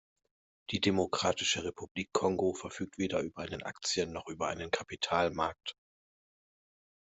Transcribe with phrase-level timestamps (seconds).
[0.71, 5.77] Die Demokratische Republik Kongo verfügt weder über einen Aktien- noch über einen Kapitalmarkt.